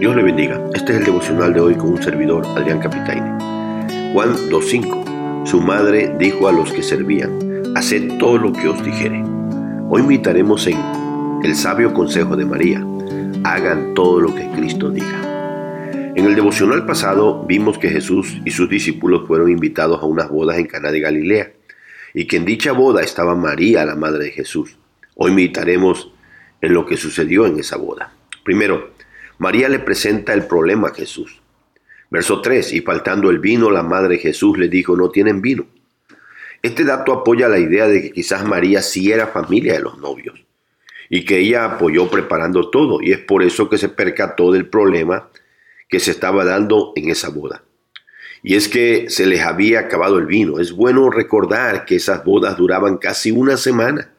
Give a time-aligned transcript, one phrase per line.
[0.00, 0.64] Dios le bendiga.
[0.74, 3.36] Este es el devocional de hoy con un servidor, Adrián Capitaine.
[4.12, 5.44] Juan 2.5.
[5.44, 9.24] Su madre dijo a los que servían, haced todo lo que os dijere.
[9.90, 10.78] Hoy meditaremos en
[11.42, 12.86] el sabio consejo de María.
[13.42, 15.20] Hagan todo lo que Cristo diga.
[16.14, 20.58] En el devocional pasado vimos que Jesús y sus discípulos fueron invitados a unas bodas
[20.58, 21.50] en Cana de Galilea
[22.14, 24.76] y que en dicha boda estaba María, la madre de Jesús.
[25.16, 26.12] Hoy meditaremos
[26.60, 28.12] en lo que sucedió en esa boda.
[28.44, 28.90] Primero,
[29.38, 31.40] María le presenta el problema a Jesús.
[32.10, 35.66] Verso 3, y faltando el vino, la madre Jesús le dijo, no tienen vino.
[36.60, 40.44] Este dato apoya la idea de que quizás María sí era familia de los novios
[41.08, 45.28] y que ella apoyó preparando todo y es por eso que se percató del problema
[45.88, 47.62] que se estaba dando en esa boda.
[48.42, 50.58] Y es que se les había acabado el vino.
[50.58, 54.10] Es bueno recordar que esas bodas duraban casi una semana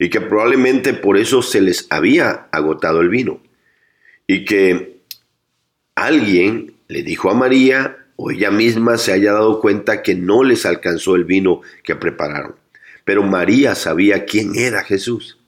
[0.00, 3.40] y que probablemente por eso se les había agotado el vino
[4.32, 5.00] y que
[5.96, 10.66] alguien le dijo a María o ella misma se haya dado cuenta que no les
[10.66, 12.54] alcanzó el vino que prepararon.
[13.04, 15.38] Pero María sabía quién era Jesús.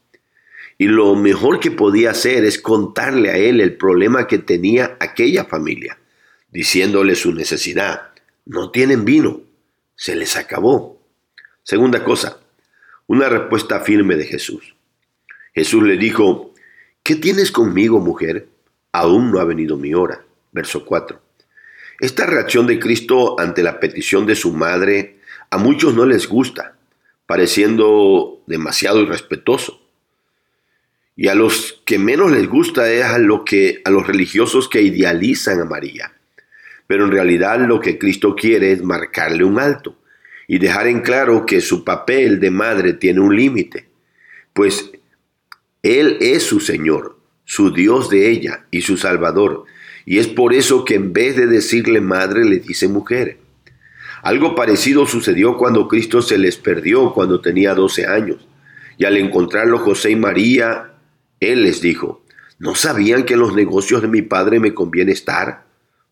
[0.79, 5.45] Y lo mejor que podía hacer es contarle a él el problema que tenía aquella
[5.45, 5.99] familia,
[6.51, 8.09] diciéndole su necesidad.
[8.47, 9.43] No tienen vino,
[9.95, 11.01] se les acabó.
[11.63, 12.41] Segunda cosa,
[13.07, 14.75] una respuesta firme de Jesús.
[15.55, 16.53] Jesús le dijo,
[17.05, 18.49] ¿qué tienes conmigo, mujer?
[18.93, 20.25] Aún no ha venido mi hora.
[20.53, 21.21] Verso 4.
[22.01, 26.77] Esta reacción de Cristo ante la petición de su madre a muchos no les gusta,
[27.27, 29.81] pareciendo demasiado irrespetuoso.
[31.15, 34.83] Y a los que menos les gusta es a, lo que, a los religiosos que
[34.83, 36.13] idealizan a María.
[36.87, 39.97] Pero en realidad lo que Cristo quiere es marcarle un alto
[40.49, 43.89] y dejar en claro que su papel de madre tiene un límite,
[44.53, 44.91] pues
[45.83, 49.65] Él es su Señor, su Dios de ella y su Salvador.
[50.05, 53.39] Y es por eso que en vez de decirle madre, le dice mujer.
[54.23, 58.47] Algo parecido sucedió cuando Cristo se les perdió cuando tenía 12 años.
[58.97, 60.93] Y al encontrarlo José y María,
[61.41, 62.23] Él les dijo,
[62.59, 65.65] ¿no sabían que en los negocios de mi Padre me conviene estar?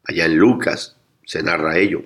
[0.05, 2.03] Allá en Lucas se narra ello,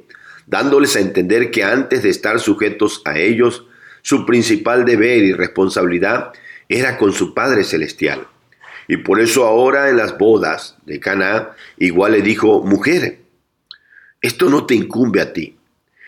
[0.47, 3.67] dándoles a entender que antes de estar sujetos a ellos,
[4.03, 6.33] su principal deber y responsabilidad
[6.69, 8.29] era con su Padre Celestial.
[8.89, 13.21] Y por eso ahora en las bodas de Cana, igual le dijo, mujer,
[14.21, 15.57] esto no te incumbe a ti.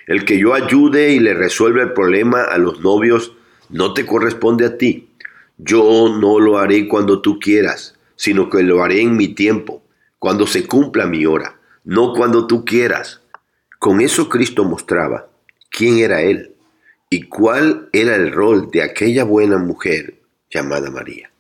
[0.06, 3.32] El que yo ayude y le resuelva el problema a los novios
[3.68, 5.08] no te corresponde a ti.
[5.58, 9.82] Yo no lo haré cuando tú quieras, sino que lo haré en mi tiempo,
[10.18, 13.20] cuando se cumpla mi hora, no cuando tú quieras.
[13.78, 15.28] Con eso Cristo mostraba
[15.70, 16.54] quién era Él
[17.10, 20.14] y cuál era el rol de aquella buena mujer
[20.50, 21.30] llamada María.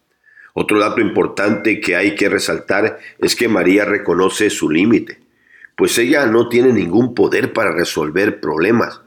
[0.58, 5.18] Otro dato importante que hay que resaltar es que María reconoce su límite,
[5.76, 9.02] pues ella no tiene ningún poder para resolver problemas.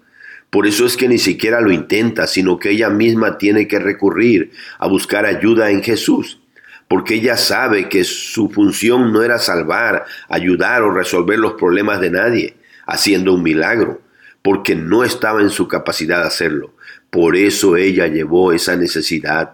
[0.52, 4.52] Por eso es que ni siquiera lo intenta, sino que ella misma tiene que recurrir
[4.78, 6.40] a buscar ayuda en Jesús,
[6.88, 12.12] porque ella sabe que su función no era salvar, ayudar o resolver los problemas de
[12.12, 14.04] nadie, haciendo un milagro,
[14.44, 16.76] porque no estaba en su capacidad de hacerlo.
[17.10, 19.54] Por eso ella llevó esa necesidad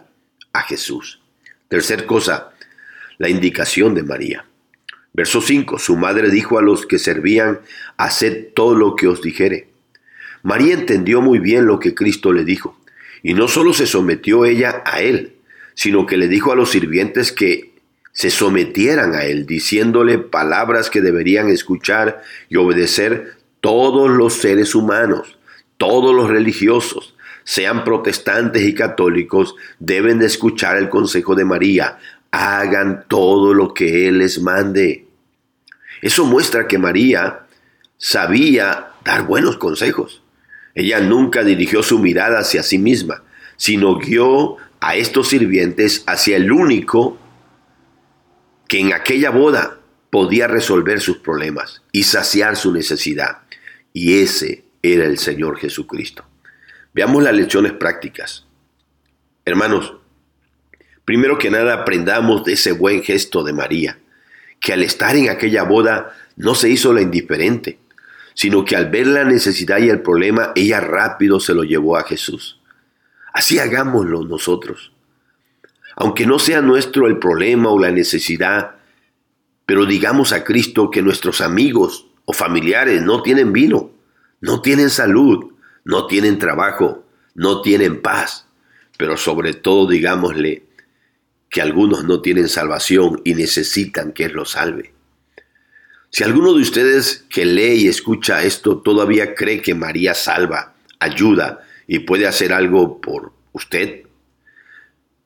[0.51, 1.21] a Jesús.
[1.67, 2.53] Tercer cosa,
[3.17, 4.45] la indicación de María.
[5.13, 7.61] Verso 5, su madre dijo a los que servían,
[7.97, 9.69] haced todo lo que os dijere.
[10.43, 12.77] María entendió muy bien lo que Cristo le dijo,
[13.23, 15.37] y no solo se sometió ella a él,
[15.73, 17.73] sino que le dijo a los sirvientes que
[18.11, 25.39] se sometieran a él, diciéndole palabras que deberían escuchar y obedecer todos los seres humanos,
[25.77, 27.14] todos los religiosos,
[27.45, 31.99] sean protestantes y católicos, deben de escuchar el consejo de María.
[32.31, 35.05] Hagan todo lo que Él les mande.
[36.01, 37.45] Eso muestra que María
[37.97, 40.23] sabía dar buenos consejos.
[40.73, 43.23] Ella nunca dirigió su mirada hacia sí misma,
[43.55, 47.17] sino guió a estos sirvientes hacia el único
[48.67, 53.43] que en aquella boda podía resolver sus problemas y saciar su necesidad.
[53.93, 56.25] Y ese era el Señor Jesucristo.
[56.95, 58.45] Veamos las lecciones prácticas.
[59.43, 59.95] Hermanos,
[61.03, 63.99] primero que nada aprendamos de ese buen gesto de María,
[64.61, 67.79] que al estar en aquella boda no se hizo la indiferente,
[68.33, 72.03] sino que al ver la necesidad y el problema, ella rápido se lo llevó a
[72.03, 72.61] Jesús.
[73.33, 74.93] Así hagámoslo nosotros.
[75.97, 78.75] Aunque no sea nuestro el problema o la necesidad,
[79.65, 83.91] pero digamos a Cristo que nuestros amigos o familiares no tienen vino,
[84.39, 85.54] no tienen salud,
[85.85, 87.05] no tienen trabajo,
[87.35, 88.47] no tienen paz,
[88.97, 90.63] pero sobre todo digámosle
[91.49, 94.93] que algunos no tienen salvación y necesitan que Él los salve.
[96.09, 101.61] Si alguno de ustedes que lee y escucha esto todavía cree que María salva, ayuda
[101.87, 104.03] y puede hacer algo por usted,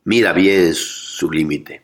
[0.04, 1.84] mira bien su límite.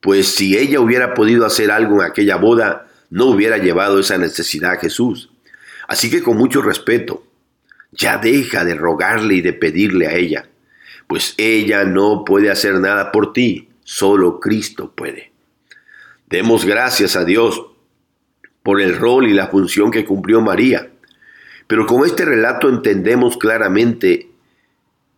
[0.00, 4.72] Pues si ella hubiera podido hacer algo en aquella boda, no hubiera llevado esa necesidad
[4.72, 5.30] a Jesús.
[5.86, 7.27] Así que con mucho respeto,
[7.98, 10.48] ya deja de rogarle y de pedirle a ella,
[11.08, 15.32] pues ella no puede hacer nada por ti, solo Cristo puede.
[16.28, 17.60] Demos gracias a Dios
[18.62, 20.90] por el rol y la función que cumplió María.
[21.66, 24.28] Pero con este relato entendemos claramente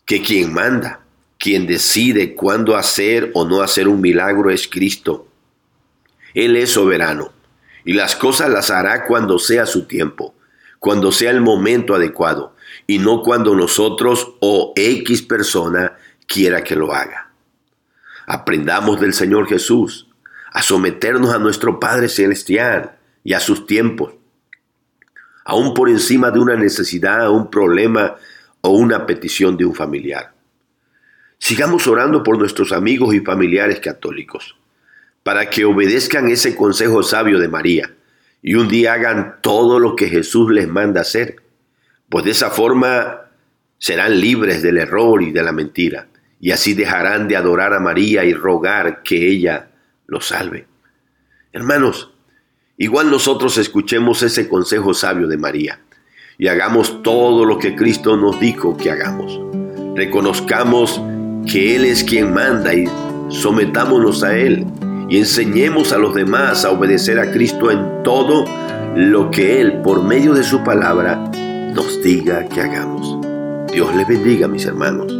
[0.07, 1.01] que quien manda,
[1.39, 5.29] quien decide cuándo hacer o no hacer un milagro es Cristo.
[6.35, 7.33] Él es soberano
[7.85, 10.35] y las cosas las hará cuando sea su tiempo,
[10.79, 12.55] cuando sea el momento adecuado
[12.87, 15.97] y no cuando nosotros o X persona
[16.27, 17.31] quiera que lo haga.
[18.27, 20.09] Aprendamos del Señor Jesús
[20.53, 24.15] a someternos a nuestro Padre Celestial y a sus tiempos,
[25.45, 28.17] aún por encima de una necesidad, un problema
[28.61, 30.33] o una petición de un familiar.
[31.39, 34.57] Sigamos orando por nuestros amigos y familiares católicos,
[35.23, 37.95] para que obedezcan ese consejo sabio de María
[38.43, 41.37] y un día hagan todo lo que Jesús les manda hacer,
[42.11, 43.31] pues de esa forma
[43.79, 46.09] serán libres del error y de la mentira,
[46.41, 49.71] y así dejarán de adorar a María y rogar que ella
[50.07, 50.67] los salve.
[51.53, 52.13] Hermanos,
[52.77, 55.81] igual nosotros escuchemos ese consejo sabio de María
[56.37, 59.41] y hagamos todo lo que Cristo nos dijo que hagamos.
[59.95, 61.01] Reconozcamos
[61.51, 62.87] que Él es quien manda y
[63.29, 64.67] sometámonos a Él
[65.09, 68.45] y enseñemos a los demás a obedecer a Cristo en todo
[68.97, 71.31] lo que Él, por medio de su palabra,
[71.75, 73.19] nos diga que hagamos.
[73.73, 75.13] Dios les bendiga, mis hermanos.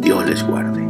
[0.00, 0.83] Dios les guarde.